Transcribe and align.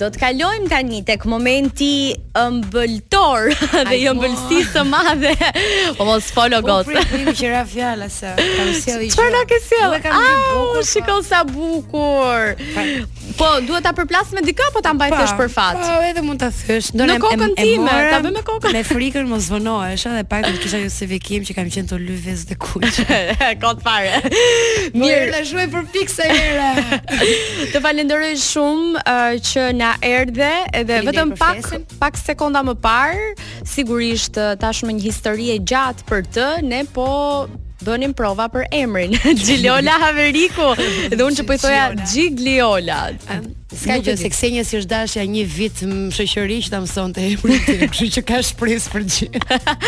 Do 0.00 0.06
të 0.08 0.16
kalojmë 0.20 0.68
tani 0.72 0.98
tek 1.04 1.26
momenti 1.28 1.88
ëmbëltor 2.40 3.50
dhe 3.90 3.98
jo 4.00 4.14
ëmbëlsisë 4.14 4.70
së 4.72 4.84
madhe. 4.88 5.34
Po 5.98 6.06
mos 6.08 6.30
folo 6.32 6.62
gjithë. 6.64 6.86
Po 7.02 7.10
primi 7.10 7.34
që 7.36 7.50
ra 7.52 7.60
fjala 7.68 8.08
se 8.14 8.30
kam 8.38 8.70
sjellë. 8.80 9.10
Çfarë 9.12 9.34
na 9.36 9.42
ke 9.50 9.58
sjellë? 9.66 9.98
Ah, 10.08 10.80
shikoj 10.88 11.20
sa 11.28 11.42
bukur. 11.52 12.56
Po, 13.34 13.46
duhet 13.66 13.82
ta 13.82 13.90
përplas 13.96 14.30
me 14.34 14.42
dikë 14.46 14.68
apo 14.70 14.80
ta 14.84 14.92
mbaj 14.94 15.10
thësh 15.10 15.32
për 15.34 15.48
fat? 15.50 15.78
Po, 15.80 15.94
edhe 16.06 16.22
mund 16.22 16.38
ta 16.38 16.50
thësh. 16.54 16.92
Do 16.94 17.06
në 17.08 17.16
kokën 17.22 17.40
time, 17.58 17.94
ta 18.12 18.20
bëj 18.22 18.30
me 18.36 18.42
kokën. 18.46 18.74
Me 18.76 18.82
frikën 18.86 19.26
mos 19.26 19.48
vonohesh, 19.50 20.04
edhe 20.10 20.22
pak 20.30 20.46
të 20.46 20.52
kisha 20.62 20.80
justifikim 20.84 21.42
që 21.48 21.56
kam 21.56 21.70
qenë 21.74 21.90
të 21.90 21.98
lyves 22.02 22.44
dhe 22.50 22.56
kuq. 22.62 22.86
të 23.64 23.72
fare. 23.82 24.20
Mirë, 24.94 25.32
la 25.34 25.42
shuaj 25.48 25.66
për 25.72 25.90
pikse 25.96 26.28
herë. 26.30 27.00
Të 27.74 27.80
falenderoj 27.82 28.30
shumë 28.44 29.02
uh, 29.02 29.36
që 29.44 29.64
na 29.80 29.94
erdhe 30.14 30.52
edhe 30.84 31.00
vetëm 31.08 31.34
pak 31.40 31.72
pak 32.04 32.20
sekonda 32.20 32.62
më 32.70 32.76
parë, 32.84 33.34
sigurisht 33.66 34.38
uh, 34.38 34.52
tashmë 34.62 35.00
një 35.00 35.06
histori 35.08 35.50
e 35.56 35.58
gjatë 35.58 36.06
për 36.06 36.26
të, 36.36 36.48
ne 36.70 36.84
po 36.94 37.10
bënim 37.84 38.14
prova 38.16 38.48
për 38.52 38.66
emrin 38.82 39.14
Gjiliola 39.24 39.98
Haveriku 40.06 40.70
Dhe 40.80 41.20
unë 41.20 41.40
që 41.40 41.46
pëjtoja 41.52 41.84
po 41.94 42.08
Gjigliola 42.12 43.02
Ska 43.74 43.96
gjë 43.98 44.14
se 44.20 44.28
Ksenia 44.30 44.62
si 44.66 44.78
është 44.78 44.90
dashja 44.90 45.22
një 45.28 45.42
vit 45.50 45.80
shoqëri 46.14 46.56
që 46.64 46.70
ta 46.72 46.78
mësonte 46.82 47.22
emrin 47.26 47.58
tim, 47.64 47.82
kështu 47.90 48.10
që 48.18 48.22
ka 48.28 48.38
shpresë 48.48 48.90
për 48.92 49.04
gjë. 49.14 49.34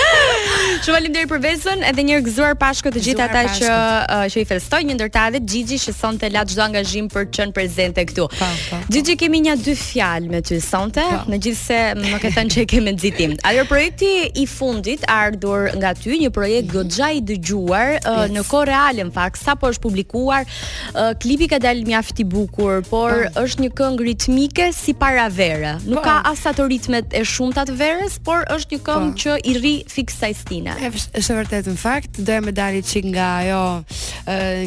Shumë 0.82 0.84
faleminderit 0.94 1.30
për 1.30 1.40
vezën, 1.44 1.84
edhe 1.90 2.02
një 2.08 2.18
gëzuar 2.26 2.56
Pashkë 2.60 2.92
të 2.96 3.02
gjithë 3.06 3.24
ata 3.26 3.42
që 3.58 3.70
uh, 3.70 4.24
që 4.32 4.42
i 4.42 4.48
festoj 4.48 4.80
një 4.88 4.96
ndërtadhe 4.98 5.40
Gigi 5.48 5.78
që 5.84 5.94
sonte 5.96 6.30
la 6.34 6.42
çdo 6.48 6.64
angazhim 6.66 7.08
për 7.12 7.28
të 7.30 7.36
qenë 7.40 7.54
prezente 7.56 8.04
këtu. 8.10 8.26
Pa, 8.32 8.34
po, 8.34 8.40
pa, 8.40 8.50
po, 8.52 8.68
pa. 8.70 8.80
Po. 8.82 8.92
Gigi 8.96 9.16
kemi 9.22 9.42
një 9.46 9.56
dy 9.64 9.76
fjalë 9.80 10.32
me 10.34 10.42
ty 10.46 10.58
sonte, 10.64 11.04
megjithse 11.30 11.80
më 12.00 12.20
ketën 12.24 12.36
thënë 12.40 12.54
që 12.54 12.64
e 12.64 12.66
ke 12.74 12.82
nxitim. 12.90 13.36
Ajo 13.52 13.66
projekti 13.70 14.10
i 14.34 14.46
fundit 14.50 15.06
ardhur 15.12 15.70
nga 15.80 15.94
ty, 15.96 16.16
një 16.24 16.32
projekt 16.36 16.72
goxha 16.74 17.12
i 17.16 17.22
dëgjuar 17.24 17.94
uh, 18.00 18.22
yes. 18.24 18.34
në 18.36 18.44
kohë 18.50 18.70
reale 18.72 19.08
në 19.08 19.16
fakt, 19.16 19.40
sapo 19.40 19.70
është 19.72 19.86
publikuar, 19.86 20.44
uh, 20.92 21.14
klipi 21.22 21.48
ka 21.54 21.60
dalë 21.66 21.86
mjaft 21.88 22.24
i 22.24 22.28
bukur, 22.36 22.82
por 22.90 23.26
pa. 23.30 23.46
është 23.46 23.64
një 23.66 23.75
këngë 23.76 24.04
ritmike 24.08 24.70
si 24.72 24.94
para 24.96 25.26
vere. 25.32 25.74
Nuk 25.84 26.00
pa. 26.00 26.04
Po. 26.04 26.06
ka 26.06 26.22
as 26.30 26.44
ato 26.48 26.64
ritmet 26.70 27.06
e 27.16 27.18
shumta 27.28 27.62
të 27.68 27.72
verës, 27.78 28.14
por 28.24 28.40
është 28.52 28.70
një 28.76 28.82
këngë 28.86 29.10
po. 29.10 29.14
që 29.22 29.32
i 29.50 29.52
rri 29.58 29.74
fix 29.90 30.08
sa 30.22 30.28
stina. 30.36 30.72
Është 30.94 31.32
vërtet 31.40 31.66
në 31.68 31.74
fakt, 31.82 32.12
doja 32.20 32.40
me 32.40 32.44
më 32.50 32.54
dalit 32.56 32.86
çik 32.88 33.04
nga 33.12 33.26
ajo 33.42 33.64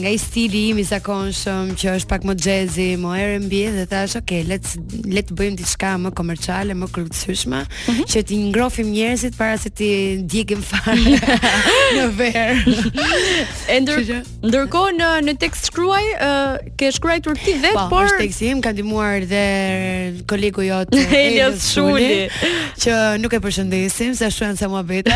nga 0.01 0.09
i 0.13 0.17
stili 0.21 0.63
im 0.73 0.77
i 0.79 0.83
zakonshëm 0.87 1.65
që 1.79 1.85
është 1.97 2.09
pak 2.11 2.21
më 2.27 2.33
jazzy, 2.43 2.89
më 3.01 3.09
R&B 3.29 3.53
dhe 3.77 3.85
thash, 3.91 4.15
"Ok, 4.19 4.31
let's 4.51 4.71
let's 5.15 5.27
të 5.29 5.33
bëjmë 5.39 5.57
diçka 5.61 5.91
më 6.03 6.09
komerciale, 6.19 6.71
më 6.81 6.87
kërcyshme, 6.95 7.59
mm 7.65 7.65
-hmm. 7.93 8.05
që 8.11 8.17
të 8.27 8.33
ngrofim 8.49 8.87
njerëzit 8.95 9.33
para 9.39 9.55
se 9.63 9.69
të 9.77 9.87
djegim 10.31 10.61
fare 10.61 11.19
në 11.97 12.03
verë." 12.19 12.49
Ndërkohë 14.49 14.91
në 14.99 15.07
në 15.25 15.33
tekst 15.43 15.63
shkruaj, 15.69 16.05
uh, 16.23 16.53
ke 16.77 16.85
shkruar 16.91 17.19
ti 17.21 17.53
vetë, 17.63 17.73
po, 17.89 17.89
por 17.89 18.03
është 18.05 18.19
tekst 18.19 18.41
im, 18.41 18.59
kanë 18.61 18.75
dimu 18.75 18.98
dëmtuar 18.99 19.25
dhe 19.27 20.23
kolegu 20.27 20.63
jot 20.67 20.93
Elias 21.21 21.69
Shuli 21.71 22.27
që 22.79 22.93
nuk 23.21 23.33
e 23.33 23.39
përshëndesim 23.41 24.15
se 24.17 24.27
shuan 24.31 24.57
sa 24.57 24.67
muhabet. 24.71 25.07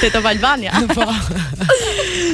Te 0.02 0.12
to 0.14 0.22
Albania. 0.22 0.76
Po. 0.94 1.08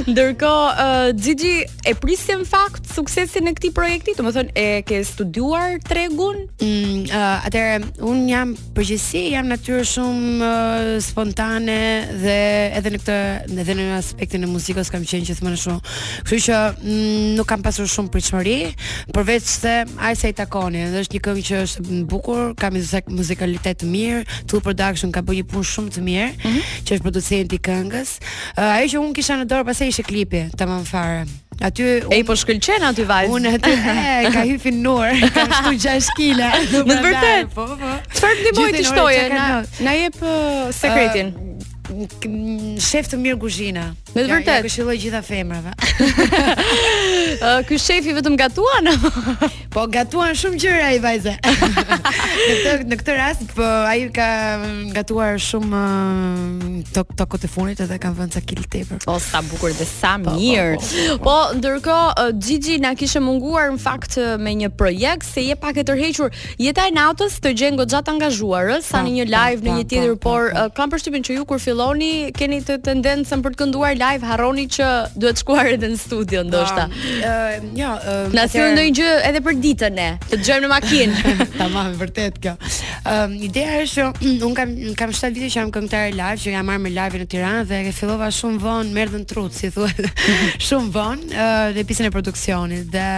Ndërkohë 0.09 0.71
uh, 0.73 1.09
Gigi 1.23 1.55
e 1.87 1.93
prisim 1.99 2.43
fakt 2.49 2.89
suksesin 2.93 3.47
e 3.47 3.53
këtij 3.55 3.73
projekti, 3.75 4.17
domethënë 4.17 4.55
e 4.59 4.69
ke 4.87 4.99
studiuar 5.07 5.77
tregun? 5.87 6.43
Mm, 6.59 7.05
uh, 7.05 7.47
atëre 7.47 7.79
un 8.07 8.25
jam 8.29 8.51
përgjithësi 8.75 9.23
jam 9.37 9.47
natyrë 9.49 9.85
shumë 9.87 10.51
spontane 11.03 11.72
dhe 12.23 12.37
edhe 12.79 12.91
në 12.93 12.99
këtë 13.03 13.17
edhe 13.61 13.75
në 13.77 13.85
aspektin 13.97 14.45
e 14.45 14.49
muzikës 14.49 14.89
kam 14.93 15.03
qenë 15.07 15.27
gjithmonë 15.29 15.59
shumë. 15.59 15.93
Kështu 16.25 16.39
që 16.47 16.57
mm, 16.75 17.35
nuk 17.39 17.47
kam 17.49 17.63
pasur 17.65 17.87
shumë 17.91 18.11
pritshmëri, 18.13 18.55
përveç 19.15 19.49
se 19.53 19.75
ai 20.03 20.13
sa 20.19 20.31
i 20.31 20.35
takoni, 20.41 20.85
dhe 20.93 21.03
është 21.05 21.17
një 21.17 21.23
këngë 21.27 21.45
që 21.49 21.61
është 21.67 21.85
e 21.85 22.01
bukur, 22.09 22.51
ka 22.59 22.71
muzik 22.73 23.09
muzikalitet 23.19 23.81
të 23.83 23.89
mirë, 23.93 24.25
Tool 24.51 24.63
Production 24.65 25.13
ka 25.15 25.21
bërë 25.25 25.41
një 25.43 25.47
punë 25.53 25.69
shumë 25.73 25.95
të 25.97 26.05
mirë, 26.09 26.27
mm 26.33 26.49
-hmm. 26.49 26.75
që 26.87 26.97
është 26.97 27.07
producenti 27.07 27.59
i 27.59 27.63
këngës. 27.69 28.15
Uh, 28.57 28.75
ajo 28.75 28.91
që 28.95 29.03
unë 29.05 29.15
kisha 29.19 29.39
në 29.41 29.47
dorë 29.53 29.65
pastaj 29.69 29.87
ishte 29.87 30.03
klipi, 30.07 30.43
tamam 30.57 30.85
fare. 30.85 31.25
Aty 31.63 31.83
un, 31.85 32.11
e 32.13 32.23
po 32.25 32.33
shkëlqen 32.35 32.81
aty 32.83 33.03
vajzë. 33.07 33.29
Unë 33.31 33.49
aty 33.55 33.71
e 33.71 34.31
ka 34.33 34.41
hyfin 34.49 34.77
nur, 34.83 35.05
ka 35.35 35.41
shtu 35.55 35.71
6 35.85 36.17
kg. 36.17 36.41
Në 36.81 36.89
vërtet. 37.05 37.53
Po, 37.55 37.65
po 37.67 37.75
po 37.77 37.91
Çfarë 38.09 38.37
ndihmoi 38.41 38.71
ti 38.73 38.83
shtoje? 38.83 39.27
Na, 39.85 39.91
jep 39.93 40.17
uh, 40.21 40.73
sekretin. 40.73 41.27
Shef 42.89 43.09
të 43.11 43.17
mirë 43.23 43.37
kuzhina. 43.41 43.83
Me 44.15 44.23
të 44.23 44.29
vërtetë. 44.37 44.49
Ja, 44.49 44.55
ja 44.59 44.65
këshilloj 44.67 44.95
gjitha 45.03 45.21
femrave. 45.25 45.73
uh, 47.41 47.63
ky 47.67 47.77
shefi 47.81 48.13
vetëm 48.13 48.35
gatuan. 48.39 48.89
po 49.73 49.87
gatuan 49.89 50.35
shumë 50.37 50.59
gjëra 50.61 50.89
i 50.93 50.99
vajze. 51.01 51.33
në 51.41 52.55
këtë 52.59 52.83
në 52.91 52.99
këtë 53.01 53.15
rast 53.17 53.43
po 53.57 53.65
ai 53.89 54.01
ka 54.13 54.27
gatuar 54.95 55.37
shumë 55.41 55.81
tok 56.93 57.23
uh, 57.25 57.39
e 57.41 57.49
funit 57.49 57.81
edhe 57.81 57.97
ka 58.01 58.11
vënë 58.15 58.33
ca 58.35 58.43
kil 58.49 58.65
tepër. 58.71 59.01
Po 59.07 59.17
sa 59.23 59.41
bukur 59.45 59.73
dhe 59.75 59.87
sa 59.89 60.15
po, 60.19 60.33
po, 60.35 60.35
po, 60.35 60.37
mirë. 60.39 60.77
Po, 60.77 60.83
po, 60.83 60.85
po, 60.85 61.07
po. 61.09 61.29
po 61.29 61.57
ndërkohë 61.61 62.27
uh, 62.27 62.35
Gigi 62.43 62.77
na 62.83 62.93
kishte 62.99 63.21
munguar 63.23 63.71
në 63.75 63.81
fakt 63.81 64.17
me 64.43 64.53
një 64.61 64.71
projekt 64.77 65.27
se 65.29 65.45
je 65.47 65.55
pak 65.57 65.81
e 65.81 65.85
tërhequr 65.87 66.29
jeta 66.61 66.87
e 66.89 66.93
natës 66.95 67.39
të 67.41 67.53
gjen 67.57 67.79
gjatë 67.83 68.05
të 68.07 68.13
angazhuar, 68.15 68.69
sa 68.85 69.01
në 69.05 69.15
një 69.17 69.25
live 69.31 69.63
në 69.65 69.73
një 69.79 69.85
tjetër, 69.89 70.13
por 70.23 70.49
pa, 70.53 70.67
pa. 70.69 70.75
kam 70.77 70.91
përshtypjen 70.91 71.23
që 71.27 71.35
ju 71.39 71.45
kur 71.49 71.59
filloni 71.61 72.11
keni 72.37 72.61
të 72.63 72.77
tendencën 72.85 73.41
për 73.43 73.55
të 73.55 73.61
kënduar 73.63 73.95
live 73.99 74.27
harroni 74.29 74.67
që 74.71 74.87
duhet 75.17 75.41
shkuar 75.41 75.69
edhe 75.75 75.89
në 75.93 75.97
studio 75.99 76.43
ndoshta 76.45 76.85
uh, 77.33 77.67
jo, 77.79 77.87
uh, 77.99 78.35
na 78.35 78.43
ndonjë 78.53 78.91
gjë 78.97 79.11
edhe 79.29 79.41
për 79.45 79.57
ditën 79.63 79.97
e, 80.01 80.07
të 80.25 80.39
dëgjojmë 80.41 80.65
në 80.65 80.69
makinë. 80.71 81.33
Tamam, 81.61 81.91
vërtet 81.99 82.37
kjo. 82.43 82.53
Ëm 82.57 83.11
ehm, 83.13 83.35
uh, 83.37 83.45
ideja 83.49 83.75
është 83.83 84.05
që 84.05 84.29
mm, 84.29 84.45
un 84.49 84.57
kam 84.59 84.73
kam 84.99 85.15
7 85.15 85.33
vite 85.37 85.49
që 85.53 85.59
jam 85.61 85.73
këngëtar 85.75 86.13
live, 86.17 86.41
që 86.43 86.53
jam 86.55 86.69
marrë 86.69 86.83
me 86.85 86.93
live 86.93 87.21
në 87.23 87.29
Tiranë 87.33 87.65
dhe 87.69 87.81
e 87.89 87.95
fillova 87.95 88.29
shumë 88.39 88.61
vonë 88.63 88.93
me 88.95 89.05
erdhën 89.05 89.25
trut, 89.31 89.57
si 89.57 89.71
thuhet. 89.73 90.03
Mhm. 90.11 90.55
shumë 90.69 90.93
vonë 90.97 91.29
uh, 91.33 91.67
dhe 91.77 91.85
pjesën 91.89 92.09
e 92.11 92.15
produksionit 92.15 92.89
dhe 92.93 93.09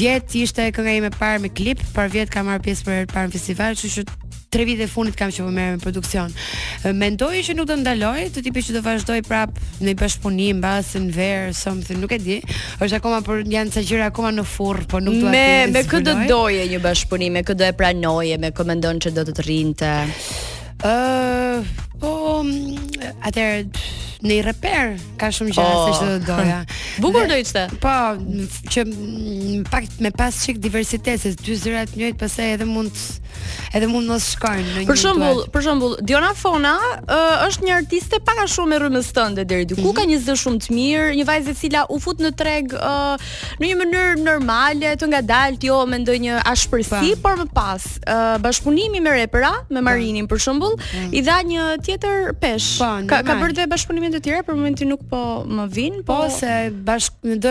vjet 0.00 0.38
ishte 0.44 0.68
kënga 0.76 0.98
ime 1.02 1.12
parë 1.18 1.42
me 1.46 1.52
klip, 1.58 1.82
parë 1.96 2.16
vjet 2.16 2.34
kam 2.34 2.48
marrë 2.52 2.64
pjesë 2.68 2.86
për 2.88 2.98
herë 3.00 3.12
parë 3.16 3.30
në 3.32 3.38
festival, 3.38 3.78
kështu 3.78 3.94
që 3.96 4.26
tre 4.48 4.64
vite 4.64 4.86
funit 4.88 5.14
kam 5.18 5.28
që 5.32 5.44
po 5.44 5.50
merrem 5.52 5.76
me 5.76 5.82
produksion. 5.82 6.32
Mendoj 6.98 7.40
që 7.46 7.56
nuk 7.58 7.68
do 7.68 7.76
ndaloj, 7.82 8.28
të 8.34 8.44
tipi 8.48 8.62
që 8.64 8.76
do 8.78 8.82
vazhdoj 8.84 9.18
prap 9.28 9.56
në 9.80 9.90
një 9.90 9.96
bashpunim 10.00 10.62
bashën 10.64 11.08
ver, 11.12 11.52
something, 11.56 12.00
nuk 12.00 12.14
e 12.16 12.20
di. 12.24 12.38
Është 12.82 13.00
akoma 13.00 13.20
por 13.26 13.44
janë 13.44 13.74
ca 13.76 13.84
gjëra 13.84 14.10
akoma 14.12 14.32
në 14.38 14.46
furr, 14.56 14.84
por 14.88 15.04
nuk 15.04 15.20
dua 15.20 15.32
të. 15.32 15.74
Me 15.76 15.84
kë 15.90 16.02
do 16.06 16.16
doje 16.30 16.64
një 16.72 16.80
bashpunim, 16.84 17.36
me 17.38 17.44
kë 17.44 17.58
do 17.60 17.68
e 17.68 17.76
pranoje, 17.78 18.40
me 18.40 18.52
kë 18.56 18.68
mendon 18.72 19.02
që 19.04 19.14
do 19.18 19.26
të 19.28 19.44
rrinte? 19.44 19.94
Ëh, 20.78 20.88
uh, 20.88 21.62
po 21.98 22.14
atëherë 23.28 23.97
në 24.22 24.34
i 24.34 24.40
reper 24.46 24.94
ka 25.20 25.28
shumë 25.34 25.54
gjëra 25.54 25.74
oh. 25.76 25.88
se 25.92 25.98
që 25.98 26.18
doja. 26.26 26.58
Bukur 27.02 27.28
do 27.30 27.36
ishte. 27.38 27.66
Po, 27.82 27.94
që 28.72 28.84
pak 29.70 29.88
me 30.02 30.10
pas 30.14 30.42
çik 30.44 30.58
diversitet 30.62 31.20
se 31.22 31.34
dy 31.38 31.56
zyra 31.58 31.84
të 31.88 32.10
pastaj 32.18 32.54
edhe 32.56 32.66
mund 32.66 32.94
edhe 33.76 33.86
mund 33.90 34.08
mos 34.10 34.26
shkojnë 34.34 34.66
në 34.74 34.78
një. 34.82 34.86
Për 34.88 34.98
shembull, 35.02 35.40
për 35.54 35.62
shembull, 35.68 35.94
Diona 36.08 36.32
Fona 36.36 36.72
ë, 37.00 37.18
është 37.46 37.66
një 37.66 37.74
artiste 37.76 38.18
pak 38.26 38.38
a 38.42 38.46
shumë 38.50 38.76
e 38.76 38.80
rrymës 38.82 39.10
tënde 39.14 39.44
deri 39.48 39.66
diku. 39.70 39.80
Mm 39.82 39.86
-hmm. 39.86 39.96
Ka 39.98 40.06
një 40.10 40.18
zë 40.26 40.36
shumë 40.42 40.60
të 40.64 40.74
mirë, 40.74 41.06
një 41.20 41.26
vajzë 41.28 41.52
e 41.54 41.54
cila 41.60 41.84
u 41.94 42.00
fut 42.02 42.20
në 42.22 42.32
treg 42.42 42.74
ë, 42.74 42.90
në 43.60 43.64
një 43.70 43.76
mënyrë 43.82 44.20
normale, 44.24 44.94
të 45.02 45.06
ngadalt 45.12 45.64
jo 45.64 45.78
me 45.86 45.98
ndonjë 46.02 46.40
ashpërsi, 46.52 46.90
pa. 46.90 47.00
Po. 47.00 47.14
por 47.22 47.36
më 47.42 47.48
pas 47.54 47.82
ë, 47.84 48.38
bashkëpunimi 48.46 49.00
me 49.00 49.10
repera, 49.16 49.52
me 49.70 49.78
po. 49.80 49.84
Marinin 49.88 50.28
për 50.28 50.38
shembull, 50.44 50.74
mhm. 50.76 51.12
i 51.12 51.20
dha 51.22 51.38
një 51.42 51.62
tjetër 51.84 52.34
pesh. 52.40 52.78
Pa, 52.82 52.90
po, 53.00 53.06
ka 53.12 53.22
ka 53.22 53.32
bërë 53.40 53.54
dhe 53.60 53.66
bashkëpunim 53.70 54.07
vende 54.08 54.22
të 54.22 54.24
tjera 54.30 54.44
për 54.46 54.56
momentin 54.56 54.88
nuk 54.88 55.02
po 55.10 55.20
më 55.44 55.64
vin, 55.74 55.96
po, 56.06 56.16
po 56.22 56.28
se 56.32 56.50
bashk 56.86 57.24
do 57.42 57.50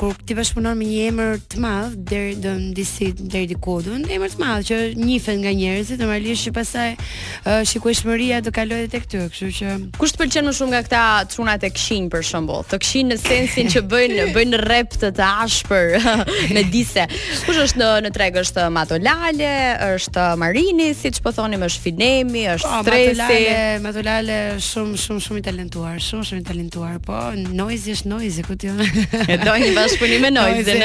kur 0.00 0.14
ti 0.26 0.34
bashkëpunon 0.38 0.78
me 0.78 0.86
një 0.88 1.00
emër 1.10 1.40
të 1.52 1.60
madh 1.60 1.96
deri 2.10 2.36
do 2.40 2.54
në 2.56 2.68
disi 2.76 3.10
deri 3.20 3.48
diku, 3.50 3.76
do 3.84 3.98
emër 4.00 4.32
të 4.32 4.40
madh 4.40 4.64
që 4.70 4.78
njihet 4.96 5.40
nga 5.42 5.52
njerëzit, 5.58 6.00
normalisht 6.00 6.46
që 6.48 6.52
pasaj 6.56 6.86
uh, 6.96 7.50
shikueshmëria 7.68 8.38
do 8.46 8.52
kalojë 8.56 8.86
tek 8.94 9.04
ty, 9.12 9.20
kështu 9.32 9.50
që 9.58 9.74
kush 9.98 10.14
të 10.16 10.22
pëlqen 10.22 10.48
më 10.48 10.54
shumë 10.60 10.74
nga 10.74 10.80
këta 10.86 11.02
trunat 11.34 11.66
e 11.68 11.72
këshin 11.76 12.08
për 12.14 12.24
shembull, 12.30 12.64
të 12.70 12.80
këshin 12.84 13.12
në 13.12 13.20
sensin 13.26 13.70
që 13.76 13.84
bëjnë 13.90 14.26
bëjnë 14.38 14.62
rep 14.64 14.96
të 15.04 15.12
të 15.18 15.28
ashpër 15.44 15.96
me 16.54 16.64
disë. 16.76 17.04
Kush 17.44 17.60
është 17.66 17.82
në 17.82 17.90
në 18.06 18.14
treg 18.16 18.40
është 18.46 18.70
Matolale, 18.72 19.52
është 19.98 20.30
Marini, 20.40 20.92
siç 20.96 21.20
po 21.24 21.34
thonim 21.36 21.66
është 21.68 21.84
Finemi, 21.90 22.46
është 22.54 22.72
po, 22.72 22.82
Stresi. 22.86 23.18
Matolale, 23.18 23.58
Matolale 23.84 24.40
shumë 24.70 25.00
shumë 25.02 25.26
shumë 25.26 25.42
i 25.44 25.48
talentuar 25.50 25.89
talentuar, 25.90 26.04
shumë 26.04 26.26
shumë 26.28 26.44
talentuar, 26.46 26.98
po 27.02 27.18
noizi 27.54 27.92
është 27.96 28.10
noizi, 28.10 28.42
ku 28.46 28.54
ti. 28.56 28.68
e 28.68 29.36
do 29.38 29.52
një 29.54 29.70
bashkëpunim 29.74 30.22
me 30.22 30.30
noizi, 30.38 30.82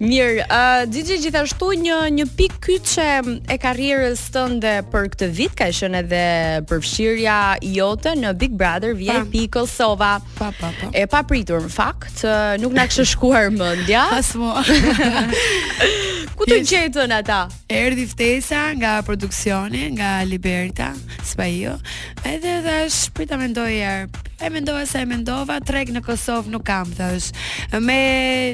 Mirë, 0.04 0.46
ë 0.46 0.62
uh, 0.86 0.98
gjithashtu 1.24 1.70
një 1.84 1.98
një 2.18 2.28
pikë 2.38 2.60
kyçe 2.68 3.08
e 3.50 3.58
karrierës 3.62 4.24
tënde 4.34 4.74
për 4.92 5.08
këtë 5.14 5.30
vit 5.38 5.56
ka 5.58 5.70
qenë 5.78 6.02
edhe 6.04 6.24
përfshirja 6.70 7.36
jote 7.74 8.14
në 8.18 8.34
Big 8.40 8.56
Brother 8.60 8.94
VIP 8.98 9.46
Kosova. 9.56 10.16
Pa, 10.40 10.52
pa, 10.60 10.72
pa. 10.80 10.92
E 10.92 11.04
papritur 11.10 11.64
në 11.66 11.72
fakt, 11.74 12.24
nuk 12.62 12.74
na 12.76 12.88
kishë 12.88 13.08
shkuar 13.14 13.50
mendja. 13.54 14.06
As 14.20 14.34
Ku 16.38 16.46
të 16.46 16.60
gjetën 16.62 17.10
ata? 17.10 17.48
Erdi 17.74 18.04
ftesa 18.06 18.68
nga 18.78 19.00
produksioni, 19.02 19.88
nga 19.98 20.22
Liberta, 20.22 20.92
s'pa 21.26 21.48
jo. 21.50 21.72
Edhe 22.22 22.76
është 22.86 23.10
prita 23.16 23.38
mendoj 23.40 23.66
herë. 23.74 24.24
E 24.38 24.46
mendova 24.54 24.84
se 24.86 25.00
e 25.02 25.06
mendova, 25.10 25.56
treg 25.66 25.88
në 25.90 25.98
Kosovë 26.06 26.52
nuk 26.54 26.62
kam, 26.62 26.86
thash. 26.94 27.32
Me 27.82 27.96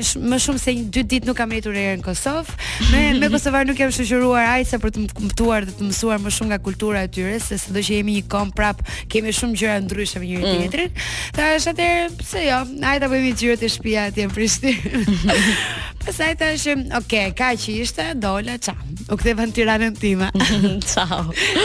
sh, 0.00 0.16
më 0.16 0.38
shumë 0.40 0.62
se 0.62 0.72
një 0.78 0.84
dy 0.96 1.02
ditë 1.12 1.28
nuk 1.28 1.36
kam 1.36 1.52
të 1.52 1.74
herë 1.74 1.98
në 2.00 2.04
Kosovë. 2.06 2.56
Me 2.88 3.02
me 3.20 3.28
kosovar 3.34 3.68
nuk 3.68 3.76
jam 3.82 3.92
shoqëruar 3.92 4.48
ajse 4.54 4.80
për 4.80 4.94
të 4.96 5.04
kuptuar 5.18 5.68
dhe 5.68 5.76
të 5.76 5.90
mësuar 5.90 6.24
më 6.24 6.32
shumë 6.38 6.54
nga 6.54 6.60
kultura 6.64 7.04
e 7.04 7.10
tyre, 7.18 7.36
se 7.36 7.60
sado 7.60 7.84
që 7.84 7.98
jemi 7.98 8.16
një 8.16 8.24
kom 8.32 8.48
prap, 8.56 8.80
kemi 9.12 9.34
shumë 9.36 9.60
gjëra 9.60 9.76
ndryshe 9.84 10.24
me 10.24 10.30
njëri 10.32 10.46
mm. 10.46 10.64
tjetrin. 10.64 10.96
Thash 11.36 11.68
atëherë, 11.74 12.08
pse 12.22 12.46
jo? 12.48 12.62
ajta 12.80 13.00
ta 13.04 13.12
bëjmë 13.12 13.34
gjyrat 13.42 13.66
shtëpia 13.76 14.08
atje 14.08 14.30
në 14.30 14.36
Prishtinë. 14.38 15.90
Pasaj 16.04 16.34
të 16.36 16.46
është, 16.54 16.72
oke, 16.84 16.96
okay, 16.98 17.30
ka 17.36 17.46
që 17.56 17.74
ishte, 17.80 18.04
dole, 18.20 18.58
qa. 18.60 18.74
U 19.08 19.16
këtë 19.20 19.30
e 19.32 19.34
në 19.38 19.54
tiranën 19.56 19.94
time. 19.96 20.28
Ciao. 20.92 21.20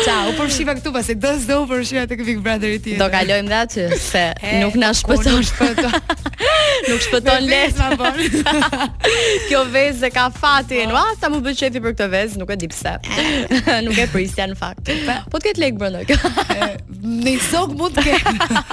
Ciao, 0.06 0.32
por 0.38 0.48
shiva 0.56 0.78
këtu, 0.80 0.94
pasi 0.96 1.18
do 1.20 1.34
zdo, 1.44 1.60
por 1.68 1.84
të 1.84 2.18
këpik 2.22 2.40
brother 2.46 2.72
i 2.78 2.80
tjene. 2.80 3.04
Do 3.04 3.12
kalojmë 3.12 3.52
dhe 3.52 3.60
aty, 3.68 4.00
se 4.00 4.24
nuk 4.64 4.80
në 4.80 4.94
shpëtor. 5.02 5.40
Nuk 5.42 6.29
Nuk 6.88 7.02
shpëton 7.04 7.44
lehtë 7.50 7.84
ma 7.84 7.98
bon. 8.00 8.88
Kjo 9.50 9.62
vezë 9.74 10.10
ka 10.16 10.28
fatin. 10.34 10.90
Po. 10.92 10.96
Ua, 10.98 11.16
sa 11.20 11.28
më 11.32 11.42
bëj 11.44 11.58
çefi 11.60 11.82
për 11.84 11.94
këtë 11.96 12.08
vezë, 12.14 12.40
nuk 12.40 12.54
e 12.54 12.58
di 12.62 12.70
pse. 12.72 12.94
Nuk 13.86 14.00
e 14.00 14.06
prisja 14.14 14.46
në 14.52 14.56
fakt. 14.58 14.92
Po, 15.06 15.18
po 15.34 15.42
të 15.42 15.50
ket 15.50 15.62
lek 15.62 15.78
brenda 15.82 16.06
kjo. 16.08 16.16
Në 17.20 17.34
zog 17.50 17.76
mund 17.80 17.98
të 17.98 18.06
ket. 18.08 18.28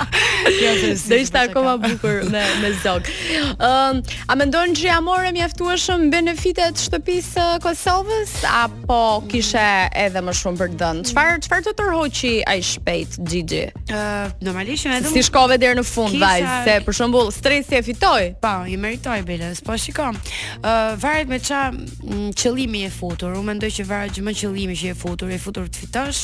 Kjo 0.59 0.73
është. 0.77 0.93
Do 1.11 1.19
ishte 1.19 1.43
akoma 1.49 1.75
bukur 1.83 2.23
me 2.31 2.45
me 2.63 2.71
zog. 2.85 3.09
Ëm, 3.35 4.01
a 4.05 4.39
mendon 4.39 4.77
që 4.79 4.87
ja 4.89 5.01
morë 5.05 5.35
mjaftueshëm 5.37 6.07
benefitet 6.15 6.81
shtëpisë 6.87 7.49
Kosovës 7.67 8.37
apo 8.51 9.01
kishe 9.33 9.67
edhe 10.07 10.23
më 10.25 10.37
shumë 10.41 10.63
për 10.63 10.73
të 10.77 10.81
dhënë? 10.85 11.07
Çfarë 11.11 11.41
çfarë 11.49 11.67
të 11.67 11.75
tërhoqi 11.83 12.33
ai 12.53 12.59
shpejt, 12.65 13.19
Gigi? 13.27 13.65
Ë, 13.91 14.01
normalisht 14.47 14.89
më 14.91 15.03
dom. 15.05 15.13
Si 15.17 15.25
shkove 15.27 15.59
deri 15.63 15.79
në 15.81 15.87
fund, 15.89 16.17
vajzë, 16.23 16.57
se 16.67 16.79
për 16.87 16.97
shembull, 17.01 17.33
stri 17.35 17.56
merit 17.57 17.67
se 17.69 17.75
e 17.77 17.83
fitoj. 17.83 18.35
Po, 18.41 18.67
i 18.69 18.77
meritoj 18.77 19.23
bile, 19.27 19.53
Po 19.65 19.77
shikom. 19.79 20.17
Ë 20.17 20.69
uh, 20.69 20.97
varet 21.01 21.29
me 21.29 21.39
ça 21.43 21.69
mm, 21.73 22.33
qëllimi 22.37 22.83
e 22.87 22.91
futur. 22.93 23.33
Unë 23.39 23.49
mendoj 23.51 23.71
që 23.79 23.87
varet 23.89 24.17
që 24.19 24.25
më 24.27 24.35
qëllimi 24.37 24.77
që 24.77 24.91
e 24.93 24.97
futur, 24.99 25.31
e 25.33 25.39
futur 25.41 25.69
të 25.73 25.81
fitosh, 25.81 26.23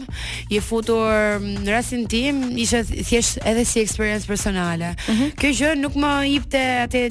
e 0.56 0.62
futur 0.64 1.42
në 1.42 1.64
mm, 1.64 1.72
rastin 1.74 2.06
tim, 2.12 2.42
ishte 2.64 2.82
thjesht 3.10 3.42
edhe 3.52 3.66
si 3.68 3.84
eksperiencë 3.84 4.30
personale. 4.32 4.94
Uh 5.06 5.14
mhm. 5.16 5.24
-huh. 5.26 5.36
Kjo 5.42 5.52
gjë 5.60 5.74
nuk 5.82 5.96
më 6.00 6.14
jepte 6.32 6.64
atë 6.86 7.04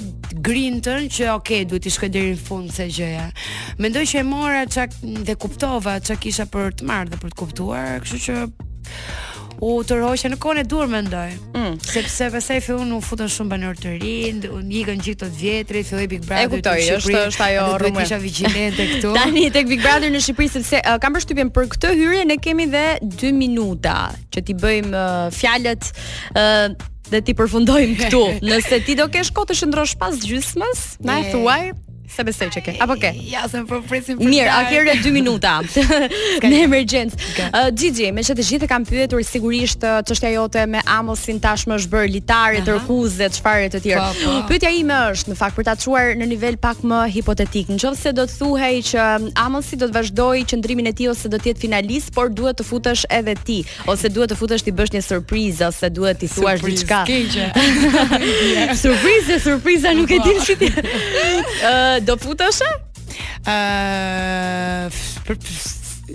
grintën 0.48 1.10
që 1.16 1.30
ok, 1.36 1.50
duhet 1.68 1.84
të 1.86 1.94
shkoj 1.96 2.10
deri 2.14 2.32
në 2.36 2.44
fund 2.48 2.68
se 2.72 2.88
gjëja. 2.96 3.28
Mendoj 3.78 4.04
që 4.12 4.16
e 4.18 4.22
mora 4.22 4.64
çka 4.66 4.86
dhe 5.26 5.34
kuptova 5.34 6.00
çka 6.00 6.16
kisha 6.16 6.44
për 6.46 6.72
të 6.78 6.84
marrë 6.90 7.08
dhe 7.12 7.16
për 7.22 7.30
të 7.30 7.36
kuptuar, 7.42 8.00
kështu 8.02 8.18
që 8.26 8.32
u 9.62 9.74
tërhoqe 9.86 10.30
në 10.32 10.38
kohën 10.42 10.60
e 10.62 10.64
dur 10.68 10.88
mendoj. 10.90 11.30
Ëh, 11.30 11.58
mm. 11.58 11.76
sepse 11.94 12.28
pastaj 12.34 12.60
fillon 12.64 12.92
u 12.96 13.00
futën 13.04 13.28
shumë 13.30 13.52
banor 13.52 13.76
të 13.78 13.92
rinj, 14.02 14.48
u 14.50 14.58
ikën 14.62 15.02
gjithë 15.04 15.20
të 15.24 15.28
vjetrit, 15.40 15.86
filloi 15.88 16.06
Big 16.10 16.24
Brother. 16.24 16.48
E 16.48 16.52
kuptoj, 16.52 16.78
është 16.98 17.20
është 17.28 17.44
ajo 17.48 17.66
rrugë. 17.80 18.02
Kisha 18.02 18.18
vigjilente 18.22 18.88
këtu. 18.94 19.12
Tani 19.18 19.46
tek 19.54 19.68
Big 19.70 19.82
Brother 19.84 20.12
në 20.14 20.24
Shqipëri 20.26 20.52
sepse 20.56 20.80
uh, 20.82 20.96
kam 21.02 21.16
përshtypjen 21.18 21.52
për 21.54 21.70
këtë 21.76 21.92
hyrje 22.00 22.24
ne 22.32 22.38
kemi 22.42 22.68
dhe 22.72 22.84
2 23.20 23.30
minuta 23.36 23.96
që 24.34 24.44
ti 24.48 24.58
bëjmë 24.64 24.92
uh, 24.92 25.30
fjalët 25.38 25.88
uh, 25.94 26.84
dhe 27.12 27.22
ti 27.26 27.36
përfundojmë 27.38 27.96
këtu. 28.04 28.24
Nëse 28.48 28.82
ti 28.88 28.98
do 28.98 29.08
kesh 29.14 29.32
kohë 29.36 29.52
të 29.52 29.60
shndrosh 29.62 29.96
pas 30.02 30.18
gjysmës, 30.24 30.86
na 31.04 31.20
e 31.22 31.30
thuaj, 31.32 31.72
Se 32.10 32.22
besoj 32.24 32.46
që 32.52 32.60
ke. 32.60 32.72
Apo 32.84 32.94
ke? 33.00 33.08
Ja, 33.24 33.46
se 33.48 33.62
më 33.62 33.68
po 33.68 33.78
përpresim 33.80 34.18
për. 34.20 34.28
Mirë, 34.28 34.48
akere 34.52 34.92
2 35.02 35.10
minuta 35.14 35.54
në 36.50 36.56
emergjencë. 36.66 37.20
Xhixhi, 37.34 38.10
me 38.14 38.24
që 38.26 38.34
të 38.36 38.44
gjithë 38.50 38.68
kam 38.68 38.84
pyetur 38.88 39.22
sigurisht 39.24 39.80
çështja 40.06 40.30
jote 40.34 40.64
me 40.68 40.82
Amosin 40.84 41.40
tashmë 41.42 41.78
është 41.78 41.92
bërë 41.94 42.10
litare 42.12 42.60
të 42.66 42.74
rkuzet, 42.82 43.38
çfarë 43.38 43.70
të 43.74 43.80
tjerë. 43.86 44.04
Po, 44.04 44.24
po. 44.24 44.34
Pyetja 44.50 44.72
ime 44.76 44.98
është 45.14 45.32
në 45.32 45.38
fakt 45.40 45.56
për 45.56 45.66
ta 45.70 45.76
çuar 45.80 46.12
në 46.20 46.28
nivel 46.34 46.58
pak 46.60 46.82
më 46.84 47.00
hipotetik. 47.16 47.72
Nëse 47.72 48.12
do 48.20 48.26
të 48.28 48.38
thuhej 48.42 48.82
që 48.90 49.08
Amosi 49.46 49.80
do 49.80 49.88
të 49.88 49.96
vazhdoi 49.96 50.44
qendrimin 50.52 50.92
e 50.92 50.94
tij 50.98 51.08
ose 51.14 51.32
do 51.32 51.40
të 51.40 51.54
jetë 51.54 51.64
finalist, 51.64 52.12
por 52.14 52.28
duhet 52.36 52.60
të 52.60 52.68
futesh 52.68 53.06
edhe 53.08 53.36
ti, 53.48 53.58
ose 53.88 54.12
duhet 54.12 54.34
të 54.34 54.38
futesh 54.42 54.66
ti 54.66 54.76
bësh 54.76 54.92
një 54.98 55.04
surprizë 55.08 55.72
ose 55.72 55.90
duhet 55.96 56.20
ti 56.20 56.28
thuash 56.30 56.60
diçka. 56.68 57.02
Surprizë, 58.84 59.36
surpriza 59.40 59.92
nuk 59.96 60.10
e 60.12 60.18
di 60.24 60.32
ti. 60.44 60.66
do 62.00 62.16
futesh? 62.16 62.60
Ah, 63.44 64.88
uh, 64.88 65.34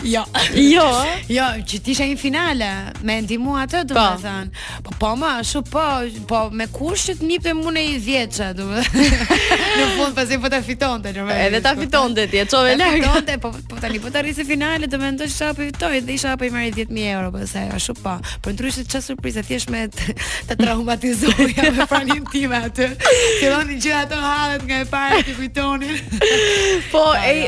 Jo. 0.03 0.23
Jo. 0.53 0.85
jo, 1.37 1.45
që 1.65 1.79
ti 1.81 1.93
ishe 1.95 2.05
në 2.11 2.17
finale, 2.21 2.67
me 3.05 3.17
ndihmu 3.25 3.55
atë, 3.63 3.81
po. 3.89 3.93
do 3.93 4.33
Po 4.85 4.93
po 5.01 5.11
më, 5.17 5.29
ashtu 5.41 5.61
po, 5.71 5.85
po 6.29 6.41
me 6.53 6.67
kush 6.71 7.07
që 7.09 7.15
të 7.19 7.29
nipte 7.29 7.53
më 7.57 7.73
në 7.75 7.83
10 8.05 8.61
Në 9.79 9.85
fund 9.97 10.13
pasi 10.17 10.37
po 10.43 10.51
ta 10.51 10.59
fitonte, 10.65 11.13
do 11.15 11.25
Edhe 11.33 11.61
ta 11.65 11.73
fitonte 11.77 12.27
ti, 12.31 12.41
e 12.41 12.45
çove 12.45 12.75
larg. 12.77 13.01
Fitonte, 13.01 13.37
po 13.45 13.51
po 13.69 13.79
tani 13.81 14.01
po 14.03 14.11
të 14.13 14.21
arrisë 14.21 14.45
finale, 14.49 14.87
do 14.91 14.99
mendoj 15.01 15.29
se 15.33 15.47
apo 15.49 15.63
fitoi, 15.65 16.03
dhe 16.05 16.13
isha 16.19 16.35
apo 16.37 16.45
i 16.45 16.51
merr 16.53 16.69
10000 16.75 17.09
euro, 17.15 17.33
po 17.33 17.65
ashtu 17.79 17.97
po. 18.03 18.15
Por 18.45 18.53
ndryshe 18.53 18.85
ç'a 18.85 19.01
surprizë, 19.03 19.43
thjesht 19.49 19.73
me 19.73 19.87
të 19.89 20.57
traumatizoja 20.59 21.49
me 21.79 21.89
pranim 21.89 22.23
tim 22.31 22.53
atë. 22.59 22.91
Fillonin 23.39 23.79
gjë 23.81 23.95
ato 24.03 24.21
hallet 24.23 24.67
nga 24.69 24.81
e 24.83 24.87
para 24.91 25.19
ti 25.25 25.35
kujtonin. 25.37 26.15
Po, 26.93 27.03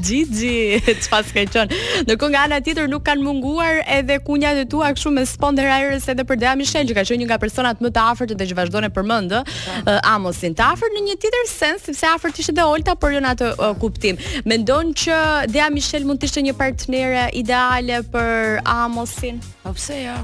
Xhixhi, 0.00 0.80
çfarë 1.04 1.32
ka 1.34 1.44
thënë? 1.54 1.80
Në 2.08 2.16
nga 2.32 2.42
ana 2.46 2.58
tjetër 2.64 2.88
nuk 2.90 3.04
kanë 3.06 3.22
munguar 3.26 3.82
edhe 3.90 4.16
kunjat 4.24 4.62
e 4.62 4.64
tua 4.72 4.92
kështu 4.96 5.12
me 5.16 5.24
sponder 5.28 5.68
aires 5.76 6.08
edhe 6.12 6.24
për 6.28 6.40
Dea 6.42 6.54
Michel, 6.60 6.88
që 6.88 6.96
ka 6.98 7.04
qenë 7.10 7.22
një 7.24 7.28
nga 7.30 7.38
personat 7.42 7.82
më 7.84 7.92
të 7.96 8.06
afërt 8.14 8.32
edhe 8.36 8.48
që 8.52 8.58
vazhdon 8.62 8.88
e 8.88 8.92
përmend 8.98 9.36
ë 9.36 9.42
Amosin 10.14 10.56
të 10.56 10.66
afërt 10.72 10.96
në 10.96 11.04
një 11.10 11.18
tjetër 11.22 11.48
sens, 11.52 11.84
sepse 11.88 12.08
afërt 12.12 12.40
ishte 12.42 12.54
dhe 12.56 12.64
Olta, 12.68 12.94
por 12.96 13.12
jo 13.14 13.20
në 13.22 13.34
atë 13.36 13.52
kuptim. 13.82 14.18
Mendon 14.48 14.92
që 15.04 15.20
Dea 15.52 15.68
Michel 15.74 16.06
mund 16.08 16.22
të 16.24 16.30
ishte 16.30 16.44
një 16.48 16.56
partnere 16.58 17.28
ideale 17.38 18.00
për 18.14 18.62
Amosin? 18.80 19.42
Po 19.66 19.74
pse 19.76 20.00
jo? 20.06 20.16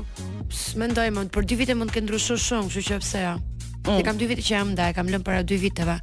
mendoj 0.78 1.10
më, 1.12 1.26
për 1.34 1.48
2 1.52 1.58
vite 1.62 1.76
mund 1.76 1.90
të 1.90 1.98
ke 1.98 2.04
ndryshuar 2.06 2.40
shumë, 2.40 2.70
kështu 2.72 2.90
që 2.90 2.98
pse 3.04 3.24
ja. 3.24 3.36
Mm. 3.88 4.00
E 4.00 4.04
kam 4.04 4.18
2 4.20 4.26
vite 4.32 4.42
që 4.44 4.52
jam 4.56 4.70
ndaj, 4.74 4.92
kam 4.96 5.08
lënë 5.08 5.24
para 5.24 5.42
2 5.46 5.56
viteve. 5.62 5.94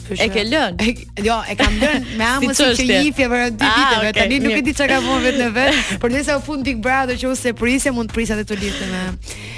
Kështu. 0.00 0.24
E 0.24 0.26
ke 0.34 0.42
lënë? 0.48 0.94
Jo, 1.22 1.36
e 1.46 1.54
kam 1.58 1.76
lënë 1.78 2.16
me 2.18 2.24
amës 2.26 2.58
si 2.58 2.66
që 2.80 2.86
jifje 3.04 3.26
për 3.30 3.42
2 3.50 3.50
ah, 3.50 3.76
viteve. 3.76 4.08
Okay, 4.08 4.24
Tani 4.24 4.38
nuk 4.42 4.56
e 4.56 4.62
di 4.66 4.72
çka 4.74 4.86
ka 4.90 4.98
vënë 5.04 5.24
vetë 5.28 5.40
në 5.42 5.48
vet, 5.56 5.80
por 6.02 6.14
nëse 6.14 6.36
u 6.38 6.42
fund 6.46 6.66
Big 6.66 6.80
Brother 6.82 7.18
që 7.20 7.28
unë 7.30 7.38
se 7.40 7.52
prisja 7.60 7.92
mund 7.94 8.10
të 8.10 8.16
prisja 8.18 8.38
të 8.40 8.58
lidhte 8.58 8.88
me 8.92 9.04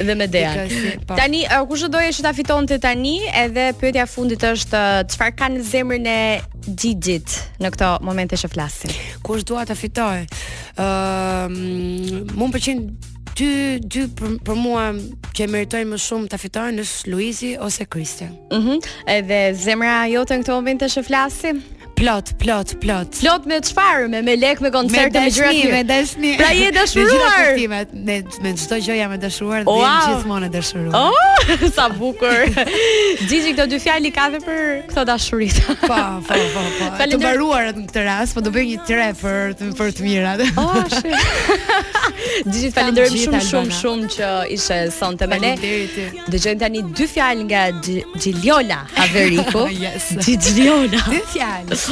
dhe 0.03 0.17
me 0.19 0.27
Dea. 0.27 0.65
Po. 1.07 1.15
tani 1.19 1.43
kush 1.69 1.85
doje 1.93 2.13
që 2.17 2.25
ta 2.27 2.33
fitonte 2.35 2.79
tani? 2.83 3.15
Edhe 3.39 3.69
pyetja 3.79 4.09
fundit 4.11 4.41
është 4.51 4.81
çfarë 5.15 5.37
ka 5.41 5.51
në 5.55 5.63
zemrën 5.71 6.09
e 6.09 6.19
Gigit 6.65 7.29
në 7.63 7.71
këto 7.75 7.89
momente 8.07 8.39
që 8.39 8.49
flasim. 8.53 8.91
Kush 9.25 9.45
dua 9.49 9.65
ta 9.69 9.75
fitoj? 9.79 10.25
Ëm, 10.81 11.57
uh, 11.61 12.37
mund 12.39 12.57
të 12.59 12.65
dy 13.39 13.51
dy 13.83 14.07
për, 14.19 14.35
për 14.47 14.59
mua 14.61 14.83
që 15.37 15.47
meritojnë 15.53 15.91
më 15.95 16.01
shumë 16.07 16.31
ta 16.33 16.39
fitojnë 16.41 16.85
është 16.87 17.13
Luizi 17.13 17.53
ose 17.65 17.87
Kristian. 17.89 18.35
Mhm. 18.53 18.77
Mm 18.81 19.15
Edhe 19.17 19.41
zemra 19.57 19.95
jote 20.11 20.37
në 20.37 20.45
këtë 20.45 20.59
moment 20.59 20.83
të 20.83 20.91
shflasim 20.97 21.63
plot, 22.03 22.27
plot, 22.43 22.69
plot. 22.85 23.07
Plot 23.23 23.43
me 23.51 23.61
çfarë? 23.69 24.09
Me 24.11 24.23
me 24.29 24.35
lek, 24.41 24.61
me 24.65 24.71
koncerte, 24.75 25.21
me 25.23 25.31
gjëra 25.33 25.51
të 25.57 25.69
Me 25.73 25.81
dashni. 25.89 26.31
Pra 26.41 26.51
je 26.59 26.71
dashuruar. 26.79 27.61
Me 27.69 27.87
me 28.09 28.17
me 28.47 28.53
çdo 28.59 28.79
gjë 28.85 28.97
jam 28.99 29.13
e 29.15 29.19
dashuruar 29.23 29.63
wow. 29.69 29.77
dhe 29.77 29.85
jam 29.85 30.03
gjithmonë 30.17 30.49
e 30.49 30.51
dashuruar. 30.51 30.97
Oh, 30.99 31.53
sa 31.77 31.87
bukur. 31.95 32.43
Gjithë 33.31 33.55
këto 33.55 33.69
dy 33.73 33.79
fjali 33.85 34.11
ka 34.17 34.27
dhe 34.35 34.43
për 34.47 34.61
këto 34.91 35.05
dashuri. 35.13 35.51
po, 35.61 35.77
po, 35.85 36.01
po, 36.27 36.41
po. 36.57 36.89
Falinder... 36.99 37.15
Të 37.15 37.21
mbaruar 37.23 37.71
në 37.71 37.87
këtë 37.93 38.05
rast, 38.09 38.35
po 38.39 38.43
do 38.49 38.55
bëj 38.57 38.67
një 38.73 38.89
tre 38.91 39.09
për 39.23 39.55
të, 39.61 39.71
për 39.81 39.95
të 39.99 40.07
mirat. 40.09 40.45
oh, 40.59 40.83
shit. 40.97 41.31
Gjithë 42.49 42.73
falenderoj 42.81 43.23
shumë 43.27 43.45
shumë 43.53 43.79
shumë 43.81 44.11
që 44.17 44.33
ishe 44.59 44.81
sonte 44.99 45.31
me 45.31 45.39
ne. 45.39 45.55
Faleminderit. 45.63 46.27
Dëgjojmë 46.35 46.63
tani 46.67 46.85
dy 46.91 47.09
fjalë 47.15 47.47
nga 47.51 47.65
Giliola 48.23 48.83
Haveriku. 48.99 49.69
yes. 49.71 50.11
Dy 50.19 51.25
fjalë. 51.37 51.92